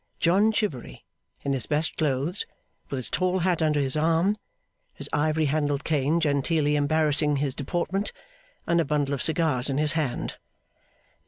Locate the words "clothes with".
1.95-2.97